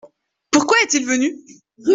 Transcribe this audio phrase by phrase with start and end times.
[0.49, 1.31] Pourquoi est-il venu?